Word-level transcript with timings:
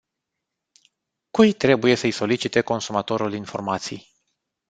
Cui 1.31 1.53
trebuie 1.57 1.95
să-i 1.95 2.11
solicite 2.11 2.61
consumatorul 2.61 3.33
informații? 3.33 4.15